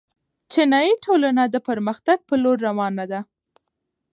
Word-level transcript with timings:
چینايي 0.51 0.93
ټولنه 1.05 1.43
د 1.49 1.55
پرمختګ 1.67 2.17
په 2.29 2.35
لور 2.43 2.57
روانه 2.67 3.05
ده. 3.11 3.19